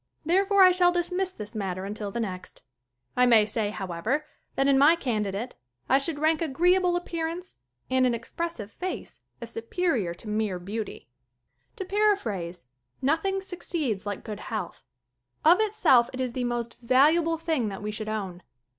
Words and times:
Therefore 0.25 0.63
I 0.63 0.71
shall 0.71 0.91
dismiss 0.91 1.31
this 1.31 1.53
matter 1.53 1.85
until 1.85 2.09
the 2.09 2.19
next. 2.19 2.63
I 3.15 3.27
may 3.27 3.45
say, 3.45 3.69
however, 3.69 4.25
that 4.55 4.67
in 4.67 4.79
my 4.79 4.95
candidate 4.95 5.53
I 5.87 5.99
should 5.99 6.17
rank 6.17 6.41
agreeable 6.41 6.95
appear 6.95 7.27
ance 7.27 7.57
and 7.87 8.07
an 8.07 8.15
expressive 8.15 8.71
face 8.71 9.21
as 9.41 9.51
superior 9.53 10.15
to 10.15 10.27
mere 10.27 10.57
beauty. 10.57 11.07
To 11.75 11.85
paraphrase, 11.85 12.63
nothing 12.99 13.41
succeeds 13.41 14.03
like 14.07 14.23
good 14.23 14.39
health. 14.39 14.81
Of 15.45 15.59
itself 15.61 16.09
it 16.13 16.19
is 16.19 16.31
the 16.33 16.45
most 16.45 16.77
valuable 16.81 17.37
thing 17.37 17.67
that 17.69 17.83
we 17.83 17.91
should 17.91 18.09
own. 18.09 18.41